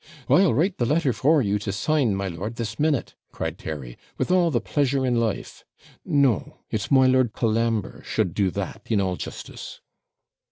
'I'll 0.27 0.55
write 0.55 0.79
the 0.79 0.85
letter 0.87 1.13
for 1.13 1.43
you 1.43 1.59
to 1.59 1.71
sign, 1.71 2.15
my 2.15 2.27
lord, 2.27 2.55
this 2.55 2.79
minute,' 2.79 3.13
cried 3.31 3.59
Terry, 3.59 3.99
'with 4.17 4.31
all 4.31 4.49
the 4.49 4.59
pleasure 4.59 5.05
in 5.05 5.19
life. 5.19 5.63
No; 6.03 6.57
it's 6.71 6.89
my 6.89 7.05
Lord 7.05 7.33
Colambre 7.33 8.01
should 8.03 8.33
do 8.33 8.49
that 8.49 8.81
in 8.89 8.99
all 8.99 9.15
justice.' 9.15 9.79